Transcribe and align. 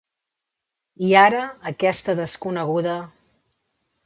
I 1.07 1.11
ara, 1.25 1.43
aquesta 1.73 2.17
desconeguda… 2.21 2.97